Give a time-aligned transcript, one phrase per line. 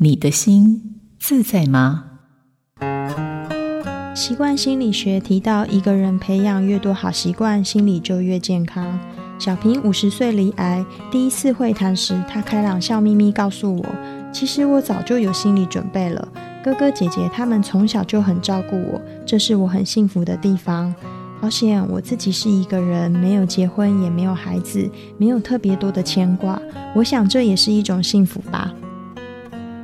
[0.00, 2.04] 你的心自在吗？
[4.14, 8.96] 习惯心理学提到，一个人培养越多好习惯，心理就越健康。
[9.40, 13.84] 小平五十岁离癌，第一次会谈时，他开朗笑眯眯告诉我
[14.32, 16.28] ：“其实我早就有心理准备了。
[16.62, 20.94] 哥哥姐姐他们从小就很照顾我，这是我很幸福的地方。
[21.40, 26.62] 好险我自己是一个人，没有结婚，也没有孩子，没有特别多的牵挂。
[26.94, 28.72] 我想这也是一种幸福吧。”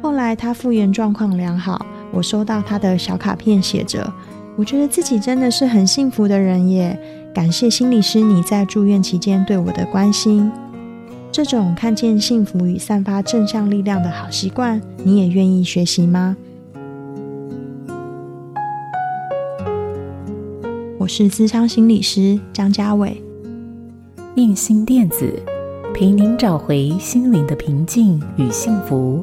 [0.00, 1.84] 后来他复原状况良好。
[2.10, 4.10] 我收到他的小卡片，写着
[4.56, 6.98] ：“我觉得自己真的是很幸福的人耶，
[7.34, 10.50] 感谢心理师你在住院期间对我的关心。
[11.30, 16.34] 这种看见幸福与散发正向力量的好习惯，你也愿意学习吗？”
[20.98, 23.22] 我是咨商心理师张家伟，
[24.36, 25.30] 映心电子，
[25.94, 29.22] 陪您找回心灵的平静与幸福。